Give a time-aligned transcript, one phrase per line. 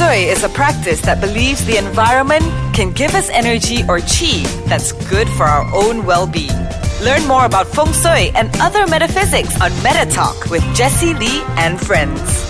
[0.00, 2.42] Shui is a practice that believes the environment
[2.74, 6.56] can give us energy or chi that's good for our own well being.
[7.02, 11.78] Learn more about Feng Shui and other metaphysics on Meta Talk with Jesse Lee and
[11.78, 12.49] friends.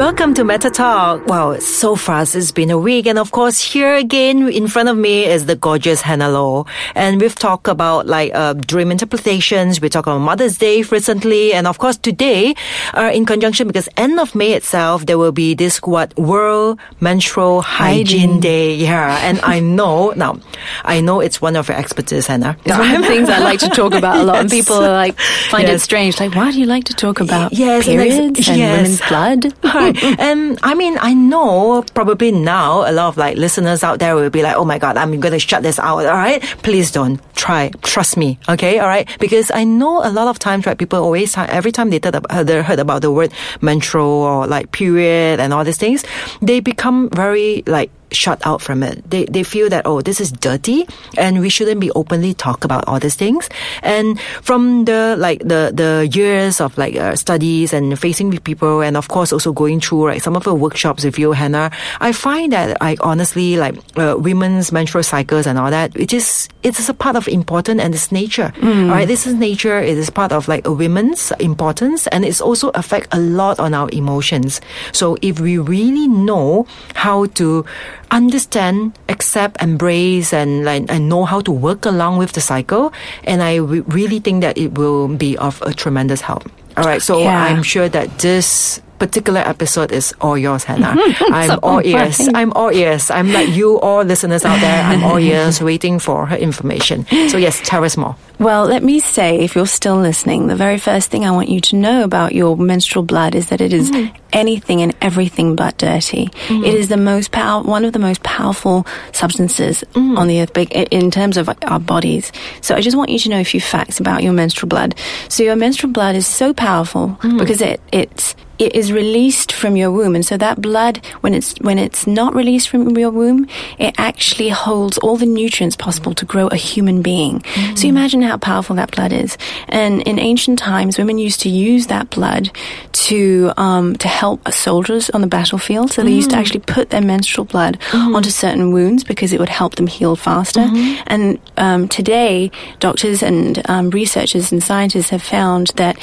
[0.00, 1.26] Welcome to Meta Talk.
[1.26, 4.96] Well, so fast it's been a week, and of course, here again in front of
[4.96, 6.64] me is the gorgeous Hannah Law.
[6.94, 9.78] and we've talked about like uh, dream interpretations.
[9.78, 12.54] We talked about Mother's Day recently, and of course today,
[12.94, 17.60] uh, in conjunction because end of May itself, there will be this what World Menstrual
[17.60, 18.76] Hygiene, Day.
[18.76, 20.40] Yeah, and I know now,
[20.82, 22.56] I know it's one of your expertise, Hannah.
[22.64, 24.94] It's one of the things I like to talk about a lot, and people are
[24.94, 25.20] like
[25.50, 26.18] find it strange.
[26.18, 28.76] Like, why do you like to talk about Yes, and periods and, yes.
[28.78, 29.89] women's blood?
[30.18, 34.14] And um, I mean, I know probably now a lot of like listeners out there
[34.14, 36.06] will be like, oh my God, I'm going to shut this out.
[36.06, 36.42] All right.
[36.62, 37.70] Please don't try.
[37.82, 38.38] Trust me.
[38.48, 38.78] Okay.
[38.78, 39.08] All right.
[39.18, 42.30] Because I know a lot of times, right, people always, uh, every time they about,
[42.30, 46.04] heard uh, heard about the word menstrual or like period and all these things,
[46.40, 49.08] they become very like, shut out from it.
[49.10, 52.84] They they feel that oh this is dirty and we shouldn't be openly talk about
[52.86, 53.48] all these things.
[53.82, 58.80] And from the like the the years of like uh, studies and facing with people
[58.80, 62.12] and of course also going through like some of the workshops with you Hannah, I
[62.12, 65.96] find that I honestly like uh, women's menstrual cycles and all that.
[65.96, 68.52] It is it is a part of important and it's nature.
[68.62, 69.78] All right, this is nature.
[69.78, 73.74] It is part of like a women's importance and it's also affect a lot on
[73.74, 74.60] our emotions.
[74.92, 77.64] So if we really know how to
[78.10, 82.92] understand, accept, embrace, and like and know how to work along with the cycle.
[83.24, 86.50] And I re- really think that it will be of a tremendous help.
[86.76, 87.44] All right, so Yeah.
[87.44, 90.94] I'm sure that this particular episode is all yours, Hannah.
[91.20, 92.28] I'm all ears.
[92.32, 93.10] I'm all ears.
[93.10, 94.82] I'm like you, all listeners out there.
[94.84, 97.06] I'm all ears, waiting for her information.
[97.28, 98.14] So yes, tell us more.
[98.38, 101.60] Well, let me say, if you're still listening, the very first thing I want you
[101.60, 104.14] to know about your menstrual blood is that it is mm.
[104.32, 106.26] anything and everything but dirty.
[106.48, 106.66] Mm.
[106.66, 110.16] It is the most power, one of the most powerful substances mm.
[110.16, 112.32] on the earth, in terms of our bodies.
[112.60, 114.94] So I just want you to know a few facts about your menstrual blood.
[115.28, 119.90] So your menstrual blood is so powerful because it it's it is released from your
[119.90, 120.14] womb.
[120.14, 123.48] And so that blood when it's when it's not released from your womb
[123.78, 127.42] it actually holds all the nutrients possible to grow a human being.
[127.74, 129.38] So imagine how powerful that blood is.
[129.68, 132.50] And in ancient times women used to use that blood
[132.92, 135.92] to um, to help soldiers on the battlefield.
[135.92, 139.48] So they used to actually put their menstrual blood onto certain wounds because it would
[139.48, 140.68] help them heal faster.
[141.06, 145.96] And um, today doctors and um, researchers and scientists have found that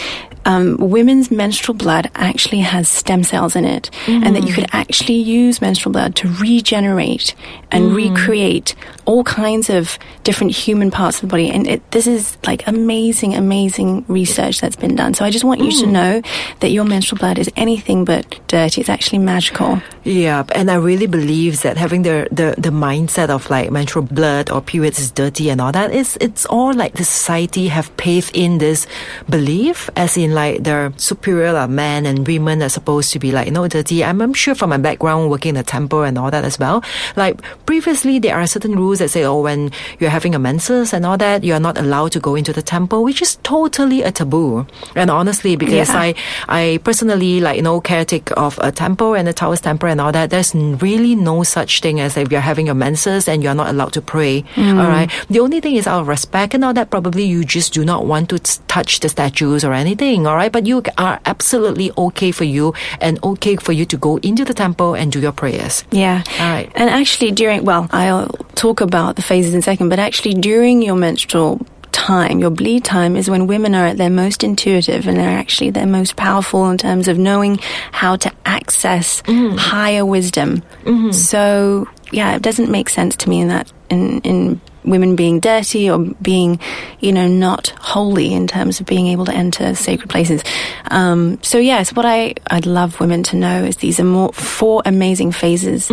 [0.47, 4.55] um, women's menstrual blood actually has stem cells in it, and that you mm.
[4.55, 7.35] could actually use menstrual blood to regenerate
[7.69, 7.95] and mm.
[7.95, 11.49] recreate all kinds of different human parts of the body.
[11.49, 15.13] And it, this is like amazing, amazing research that's been done.
[15.13, 15.91] So I just want you to mm.
[15.91, 16.21] know
[16.61, 18.79] that your menstrual blood is anything but dirty.
[18.81, 19.81] It's actually magical.
[20.05, 24.49] Yeah, and I really believe that having the, the, the mindset of like menstrual blood
[24.49, 28.35] or periods is dirty and all that is it's all like the society have paved
[28.35, 28.87] in this
[29.29, 33.53] belief as in like the superior men and women are supposed to be like you
[33.57, 34.03] know dirty.
[34.03, 36.83] I'm, I'm sure from my background working in the temple and all that as well.
[37.15, 41.05] Like previously there are certain rules that say oh when you're having a menses and
[41.05, 44.65] all that you're not allowed to go into the temple, which is totally a taboo.
[44.95, 46.05] And honestly, because Yeah.
[46.05, 46.15] I
[46.47, 50.11] I personally like you know caretake of a temple and a Taoist temple and all
[50.11, 50.29] that.
[50.29, 53.93] There's really no such thing as if you're having your menses and you're not allowed
[53.93, 54.43] to pray.
[54.55, 54.77] Mm.
[54.81, 55.09] All right.
[55.29, 56.89] The only thing is out of respect and all that.
[56.89, 60.26] Probably you just do not want to t- touch the statues or anything.
[60.27, 60.51] All right.
[60.51, 64.53] But you are absolutely okay for you and okay for you to go into the
[64.53, 65.83] temple and do your prayers.
[65.91, 66.23] Yeah.
[66.39, 66.71] All right.
[66.75, 70.81] And actually, during, well, I'll talk about the phases in a second, but actually, during
[70.81, 75.17] your menstrual time, your bleed time, is when women are at their most intuitive and
[75.17, 77.57] they're actually their most powerful in terms of knowing
[77.91, 79.57] how to access mm-hmm.
[79.57, 80.61] higher wisdom.
[80.83, 81.11] Mm-hmm.
[81.11, 85.89] So, yeah, it doesn't make sense to me in that, in, in women being dirty
[85.89, 86.59] or being,
[86.99, 90.43] you know, not holy in terms of being able to enter sacred places.
[90.89, 94.81] Um, so yes, what I, I'd love women to know is these are more four
[94.85, 95.88] amazing phases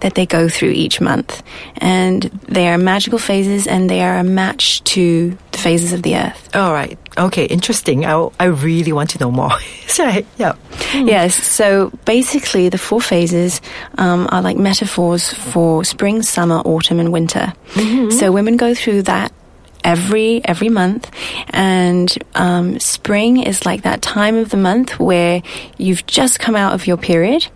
[0.00, 1.42] that they go through each month.
[1.78, 6.56] And they are magical phases and they are a match to phases of the earth.
[6.56, 6.98] All right.
[7.16, 7.44] Okay.
[7.44, 8.04] Interesting.
[8.06, 9.50] I, I really want to know more.
[9.86, 10.26] Sorry.
[10.38, 10.54] Yeah.
[10.94, 13.60] Yes, so basically the four phases
[13.98, 17.52] um, are like metaphors for spring, summer, autumn, and winter.
[18.10, 19.32] So women go through that
[19.84, 21.10] every every month,
[21.50, 25.42] and um, spring is like that time of the month where
[25.78, 27.46] you've just come out of your period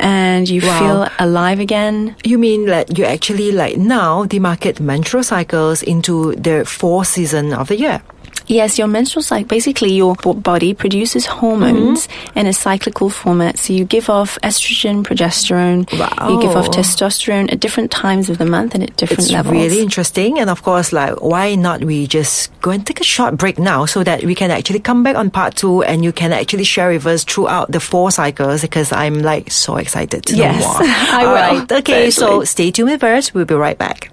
[0.00, 0.78] and you Wow.
[0.78, 2.16] feel alive again.
[2.24, 7.68] You mean that you actually like now demarcate menstrual cycles into the four season of
[7.68, 8.02] the year?
[8.46, 12.38] Yes, your menstrual cycle, basically your body produces hormones Mm-hmm.
[12.38, 13.58] in a cyclical format.
[13.58, 16.28] So you give off estrogen, progesterone, Wow.
[16.30, 19.30] you give off testosterone at different times of the month and at different levels.
[19.30, 19.54] It's levels.
[19.70, 20.38] really interesting.
[20.38, 23.84] And of course, like, why not we just go and take a short break now
[23.86, 26.88] so that we can actually come back on part two and you can actually share
[26.90, 30.78] with us throughout the four cycles because I'm like so excited to Yes, know more.
[30.82, 31.72] I All will, right.
[31.72, 33.32] Okay, so stay tuned with us.
[33.34, 34.10] We'll be right back.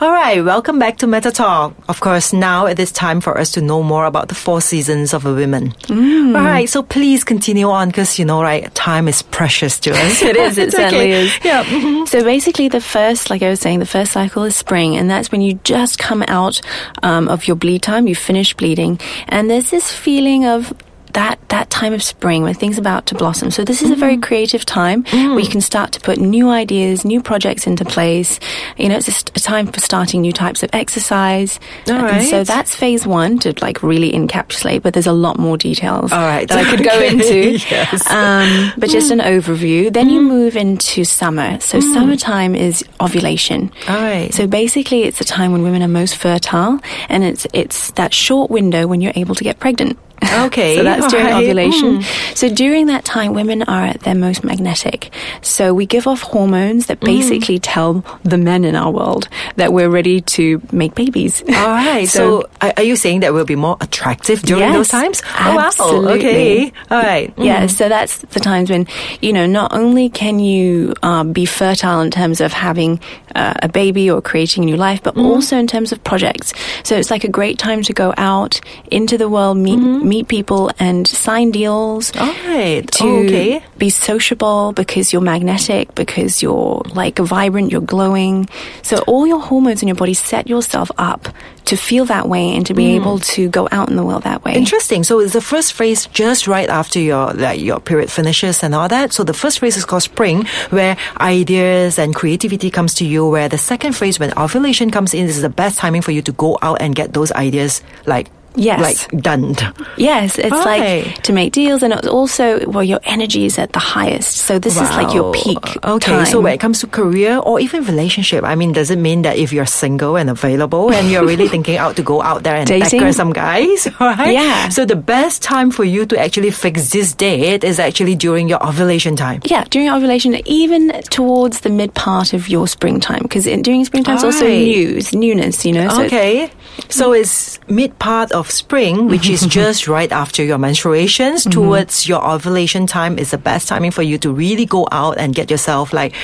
[0.00, 1.72] All right, welcome back to Meta Talk.
[1.88, 5.14] Of course, now it is time for us to know more about the four seasons
[5.14, 5.70] of a woman.
[5.82, 6.36] Mm.
[6.36, 10.20] All right, so please continue on because you know, right, time is precious to us.
[10.22, 11.26] It is, it certainly okay.
[11.26, 11.38] is.
[11.44, 11.62] Yeah.
[11.62, 12.08] mhm.
[12.08, 15.30] So basically, the first, like I was saying, the first cycle is spring, and that's
[15.30, 16.60] when you just come out
[17.04, 18.98] um, of your bleed time, you finish bleeding,
[19.28, 20.72] and there's this feeling of
[21.14, 23.50] that that time of spring when things are about to blossom.
[23.50, 23.98] So this is a Mm.
[24.06, 28.38] very creative time where you can start to put new ideas, new projects into place.
[28.76, 31.60] You know, it's a, st- a time for starting new types of exercise.
[31.88, 35.56] All And so that's phase one to like really encapsulate, but there's a lot more
[35.56, 36.48] details All right.
[36.48, 37.08] that I could go Okay.
[37.08, 37.58] into.
[37.70, 38.10] Yes.
[38.10, 39.92] Um, but just an overview.
[39.92, 41.60] Then you move into summer.
[41.60, 43.70] So summertime is ovulation.
[43.88, 44.32] All right.
[44.34, 48.50] So basically, it's a time when women are most fertile, and it's it's that short
[48.50, 49.98] window when you're able to get pregnant.
[50.46, 51.42] Okay, so that's during alright.
[51.44, 52.02] ovulation.
[52.34, 55.10] So during that time, women are at their most magnetic.
[55.42, 59.88] So we give off hormones that basically tell the men in our world that we're
[59.88, 61.42] ready to make babies.
[61.42, 62.08] All right.
[62.14, 65.22] So, are, are you saying that we'll be more attractive during those times?
[65.38, 65.66] Oh, wow.
[65.66, 66.18] absolutely.
[66.18, 66.72] Okay.
[66.90, 67.34] All right.
[67.36, 67.44] Mm.
[67.44, 68.86] Yeah, so that's the times when,
[69.20, 73.00] you know, not only can you uh, be fertile in terms of having
[73.34, 75.26] uh, a baby or creating a new life, but Mm-hmm.
[75.26, 76.52] also in terms of projects.
[76.82, 79.78] So it's like a great time to go out into the world, meet.
[80.04, 82.12] Meet people, and sign deals.
[82.16, 82.82] All right.
[82.92, 83.62] To Oh, okay.
[83.78, 88.48] be sociable because you're magnetic, because you're like vibrant, you're glowing.
[88.82, 91.28] So all your hormones in your body set yourself up
[91.66, 92.76] to feel that way and to Mm.
[92.76, 94.52] be able to go out in the world that way.
[94.54, 95.02] Interesting.
[95.04, 98.88] So is the first phrase just right after your like your period finishes and all
[98.88, 99.12] that?
[99.14, 103.26] So the first phrase is called spring, where ideas and creativity comes to you.
[103.26, 106.20] Where the second phrase, when ovulation comes in, this is the best timing for you
[106.22, 108.80] to go out and get those ideas like Yes.
[108.80, 109.56] like done.
[109.96, 111.06] Yes, it's Right.
[111.06, 114.36] like to make deals, and it's also well, your energy is at the highest.
[114.38, 115.58] So this is like your peak.
[115.84, 116.26] Okay, time.
[116.26, 119.36] so when it comes to career or even relationship, I mean, does it mean that
[119.38, 122.66] if you're single and available and you're really thinking out to go out there and
[122.68, 123.12] Dating?
[123.12, 124.32] some guys, right?
[124.32, 124.68] Yeah.
[124.68, 128.62] So the best time for you to actually fix this date is actually during your
[128.66, 129.40] ovulation time.
[129.44, 134.24] yeah, during ovulation, even towards the mid part of your springtime, because during springtime it's
[134.24, 134.62] also Alright.
[134.62, 135.88] new, it's newness, you know.
[135.88, 136.50] So okay.
[136.88, 141.50] So it's mid part of spring, which is just right after your menstruations, mm-hmm.
[141.50, 145.34] towards your ovulation time is the best timing for you to really go out and
[145.34, 146.14] get yourself like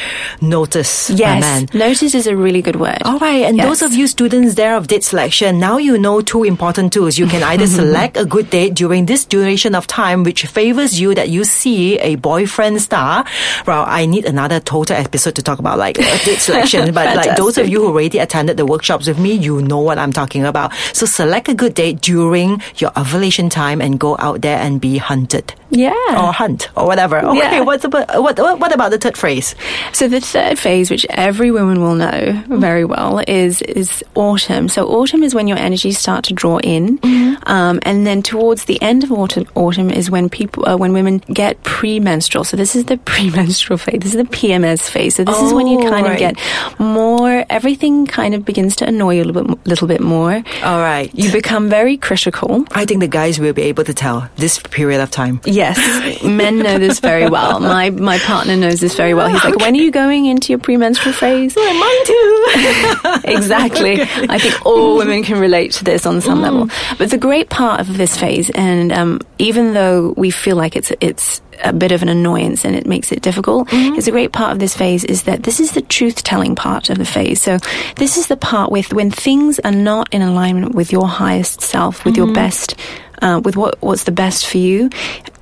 [0.40, 1.10] notice.
[1.10, 1.68] Yes, man.
[1.74, 2.98] notice is a really good word.
[3.04, 3.66] All right, and Yes.
[3.66, 7.18] those of you students there of date selection, now you know two important tools.
[7.18, 11.14] You can either select a good date during this duration of time, which favors you
[11.14, 13.24] that you see a boyfriend star.
[13.66, 17.58] Well, I need another total episode to talk about like date selection, but like those
[17.58, 20.72] of you who already attended the workshops with me, you know what I'm talking about.
[20.92, 24.98] So select a good date during your ovulation time and go out there and be
[24.98, 25.54] hunted.
[25.72, 25.94] Yeah.
[26.20, 27.18] Or hunt or whatever.
[27.30, 27.60] Okay, Yeah.
[27.60, 29.54] what's about, what, what about the third phase?
[29.92, 34.68] So the third phase, which every woman will know very well, is is autumn.
[34.68, 36.98] So autumn is when your energies start to draw in,
[37.46, 41.18] um, and then towards the end of autumn, autumn is when people, uh, when women
[41.32, 42.42] get premenstrual.
[42.44, 44.00] So this is the premenstrual phase.
[44.02, 45.14] This is the PMS phase.
[45.16, 46.34] So this is when you Oh, kind of get
[46.78, 47.44] more.
[47.48, 50.34] Everything kind of begins to annoy you a little bit, little bit more.
[50.64, 51.08] All right.
[51.14, 52.64] You become very critical.
[52.72, 55.40] I think the guys will be able to tell this period of time.
[55.44, 55.78] Yes,
[56.24, 57.60] men know this very well.
[57.60, 59.28] My my partner knows this very well.
[59.28, 61.56] He's like, when are you going into your premenstrual phase?
[61.56, 62.46] Mine too.
[63.24, 64.00] exactly.
[64.28, 66.68] I think all women can relate to this on some level.
[66.98, 70.92] But the great part of this phase, and um, even though we feel like it's
[71.00, 74.52] it's a bit of an annoyance and it makes it difficult, It's a great part
[74.52, 77.40] of this phase is that this is the truth telling part of the phase.
[77.40, 77.58] So
[77.96, 82.04] this is the part with when things are not in alignment with your highest self,
[82.04, 82.76] with your best.
[83.22, 84.88] Uh, with what what's the best for you,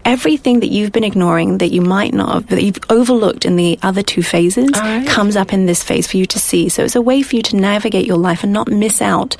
[0.04, 3.78] everything that you've been ignoring that you might not have, that you've overlooked in the
[3.82, 5.06] other two phases Alright.
[5.06, 6.68] comes up in this phase for you to see.
[6.70, 9.36] So it's a way for you to navigate your life and not miss out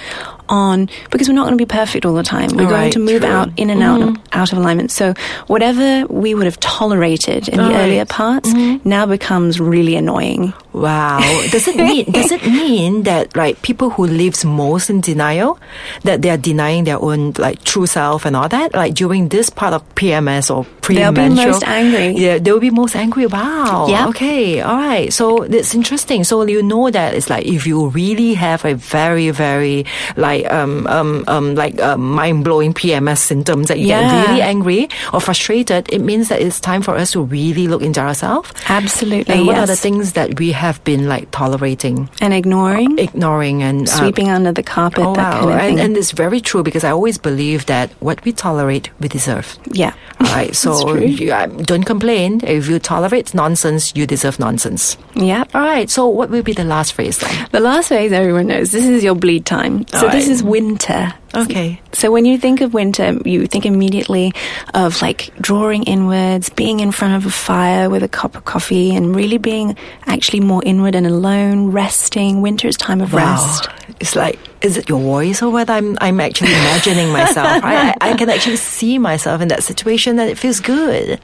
[0.49, 2.49] on because we're not going to be perfect all the time.
[2.51, 3.31] We're going Right, to move true.
[3.31, 4.23] out in and out mm-hmm.
[4.33, 4.91] out of alignment.
[4.91, 5.15] So
[5.47, 8.89] whatever we would have tolerated in the earlier parts mm-hmm.
[8.89, 10.53] now becomes really annoying.
[10.73, 11.21] Wow.
[11.51, 15.59] Does it mean does it mean that like people who lives most in denial,
[16.05, 18.75] that they are denying their own like true self and all that?
[18.75, 22.17] Like during this part of PMS or pre They'll be most angry.
[22.17, 23.27] Yeah, they'll be most angry.
[23.27, 23.87] Wow.
[23.89, 24.09] Yeah.
[24.09, 24.61] Okay.
[24.61, 25.13] All right.
[25.13, 26.25] So it's interesting.
[26.25, 29.85] So you know that it's like if you really have a very very
[30.17, 34.03] like um um um like uh, mind blowing PMS symptoms that you Yeah.
[34.11, 37.83] get really angry or frustrated, it means that it's time for us to really look
[37.83, 38.53] into ourselves.
[38.69, 39.35] Absolutely.
[39.35, 43.87] And what are the things that we have been like tolerating, And ignoring, ignoring, and
[43.89, 45.49] uh, sweeping under the carpet, Oh that wow!
[45.49, 48.91] kind of and, and it's very true because I always believe that what we tolerate,
[49.01, 49.57] we deserve.
[49.73, 49.93] yeah.
[50.21, 52.41] All right, so you, uh, don't complain.
[52.43, 54.99] If you tolerate nonsense, you deserve nonsense.
[55.15, 55.45] Yeah.
[55.55, 57.49] All right, so what will be the last phrase then?
[57.53, 59.87] The last phrase everyone knows this is your bleed time.
[59.89, 61.15] So this is winter.
[61.35, 61.81] Okay.
[61.93, 64.33] So when you think of winter, you think immediately
[64.75, 68.95] of like drawing inwards, being in front of a fire with a cup of coffee,
[68.95, 72.41] and really being actually more inward and alone, resting.
[72.41, 73.69] Winter is time of rest.
[74.01, 77.95] It's like, is it your voice or whether I'm, I'm actually imagining myself, right?
[78.01, 81.21] I, I can actually see myself in that situation and it feels good,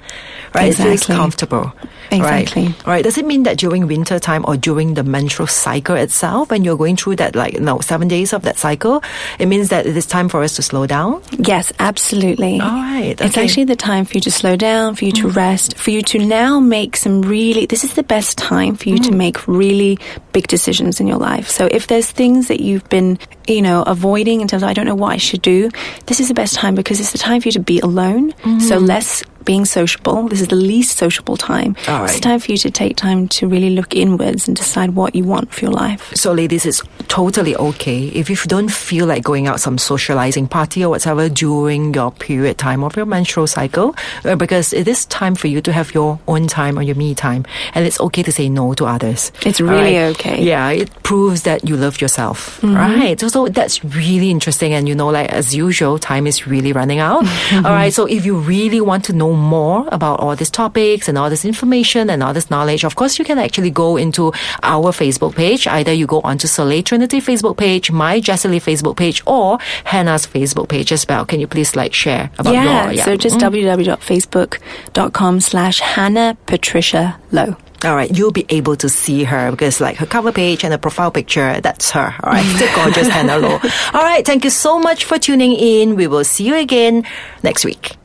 [0.55, 0.71] right?
[0.71, 1.73] It feels comfortable.
[2.12, 2.67] Exactly.
[2.67, 2.87] Right.
[2.87, 3.03] right.
[3.05, 6.76] Does it mean that during winter time or during the menstrual cycle itself, when you're
[6.76, 9.03] going through that, like, you know, seven days of that cycle,
[9.41, 11.23] it means that it is time for us to slow down?
[11.38, 12.61] Yes, absolutely.
[12.61, 13.41] All right, It's okay.
[13.41, 13.45] Mm.
[13.45, 16.19] actually the time for you to slow down, for you to rest, for you to
[16.25, 19.05] now make some really, this is the best time for you Mm.
[19.07, 19.99] to make really
[20.33, 21.49] big decisions in your life.
[21.49, 24.87] So if there's things that you've been, you know, avoiding in terms of, I don't
[24.87, 25.71] know what I should do,
[26.07, 28.33] this is the best time because it's the time for you to be alone.
[28.61, 28.85] So Mm-hmm.
[28.87, 30.29] less being sociable.
[30.29, 31.77] This is the least sociable time.
[31.89, 35.15] All It's time for you to take time to really look inwards and decide what
[35.15, 36.13] you want for your life.
[36.15, 40.85] So, ladies, it's totally okay if you don't feel like going out some socializing party
[40.85, 45.35] or whatever during your period time of your menstrual cycle, uh, because it is time
[45.35, 48.33] for you to have your own time or your me time, and it's okay to
[48.33, 49.33] say no to others.
[49.45, 50.43] It's All really okay.
[50.43, 53.19] Yeah, it proves that you love yourself, right?
[53.21, 56.99] So, so that's really interesting, and you know, like as usual, time is really running
[56.99, 57.25] out.
[57.53, 61.19] all right, so if you really want to know more about all these topics and
[61.19, 64.93] all this information and all this knowledge, of course, you can actually go into our
[64.93, 65.67] Facebook page.
[65.67, 70.26] Either you go onto Soleil Trinity Facebook page, my Jessie Lee Facebook page, or Hannah's
[70.26, 71.25] Facebook page as well.
[71.25, 73.50] Can you please like share about Yeah, your so just mm.
[73.50, 77.57] www.facebook.com slash Hannah Patricia Lowe.
[77.85, 80.79] All right, you'll be able to see her because, like, her cover page and her
[80.79, 82.14] profile picture, that's her.
[82.23, 83.59] All right, the gorgeous Hannah Low.
[83.93, 85.95] All right, thank you so much for tuning in.
[85.95, 87.05] We will see you again
[87.43, 87.97] next week.